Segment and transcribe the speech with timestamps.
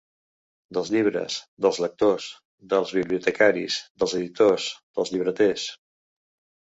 [0.77, 2.31] Dels llibres, dels lectors,
[2.73, 4.67] dels bibliotecaris, dels editors,
[5.01, 5.67] dels llibreters.